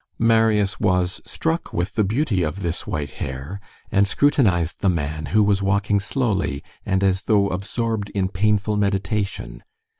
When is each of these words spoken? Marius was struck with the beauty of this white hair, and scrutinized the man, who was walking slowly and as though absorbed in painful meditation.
Marius 0.17 0.79
was 0.79 1.21
struck 1.27 1.73
with 1.73 1.93
the 1.93 2.03
beauty 2.03 2.41
of 2.41 2.63
this 2.63 2.87
white 2.87 3.11
hair, 3.21 3.59
and 3.91 4.07
scrutinized 4.07 4.77
the 4.79 4.89
man, 4.89 5.27
who 5.27 5.43
was 5.43 5.61
walking 5.61 5.99
slowly 5.99 6.63
and 6.83 7.03
as 7.03 7.25
though 7.25 7.49
absorbed 7.49 8.09
in 8.15 8.27
painful 8.27 8.77
meditation. 8.77 9.61